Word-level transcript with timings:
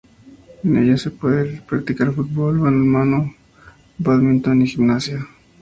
En 0.63 0.77
ellas 0.77 1.01
se 1.03 1.11
puede 1.11 1.61
practicar 1.69 2.11
fútbol, 2.11 2.57
balonmano, 2.57 3.35
bádminton 3.99 4.63
y 4.63 4.67
gimnasia. 4.67 5.27